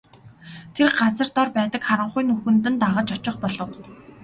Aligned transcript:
Тэр 0.75 0.87
газар 0.99 1.29
дор 1.35 1.47
байдаг 1.57 1.81
харанхуй 1.87 2.23
нүхэнд 2.27 2.65
нь 2.71 2.81
дагаж 2.83 3.07
очих 3.15 3.35
болов. 3.43 3.69